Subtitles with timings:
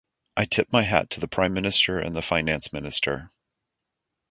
[0.35, 3.29] I tip my hat to the prime minister and the finance minister.